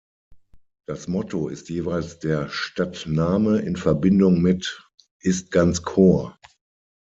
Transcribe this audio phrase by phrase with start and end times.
[0.87, 4.81] Das Motto ist jeweils der Stadtname in Verbindung mit
[5.19, 6.35] „ist ganz Chor“.